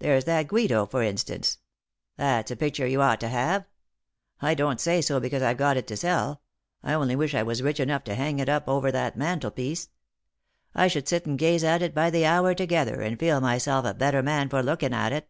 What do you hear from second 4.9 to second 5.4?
so